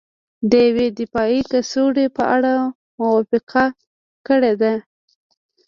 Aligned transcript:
د 0.49 0.51
یوې 0.67 0.87
دفاعي 0.99 1.41
کڅوړې 1.51 2.05
په 2.17 2.23
اړه 2.35 2.53
موافقه 2.99 3.65
کړې 4.27 4.53
ده 4.61 4.73